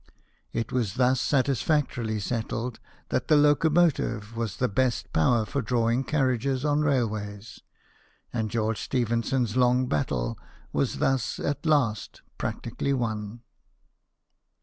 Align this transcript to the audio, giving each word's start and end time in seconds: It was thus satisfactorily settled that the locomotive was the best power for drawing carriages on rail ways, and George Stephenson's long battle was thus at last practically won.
It 0.51 0.71
was 0.71 0.95
thus 0.95 1.21
satisfactorily 1.21 2.19
settled 2.19 2.79
that 3.09 3.27
the 3.27 3.35
locomotive 3.37 4.35
was 4.35 4.57
the 4.57 4.67
best 4.67 5.13
power 5.13 5.45
for 5.45 5.61
drawing 5.61 6.05
carriages 6.05 6.65
on 6.65 6.81
rail 6.81 7.07
ways, 7.07 7.61
and 8.33 8.49
George 8.49 8.81
Stephenson's 8.81 9.55
long 9.55 9.85
battle 9.85 10.39
was 10.73 10.97
thus 10.97 11.37
at 11.37 11.67
last 11.67 12.23
practically 12.39 12.93
won. 12.93 13.41